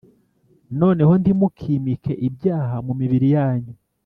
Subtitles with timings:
[0.79, 3.73] Noneho ntimukimike ibyaha mu mibiri yanyu